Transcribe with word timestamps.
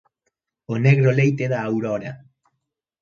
O 0.73 0.75
negro 0.85 1.09
leite 1.19 1.45
da 1.51 1.59
aurora. 1.67 2.11